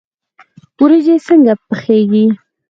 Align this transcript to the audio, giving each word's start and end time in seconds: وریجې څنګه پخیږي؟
وریجې 0.79 1.15
څنګه 1.27 1.53
پخیږي؟ 1.67 2.25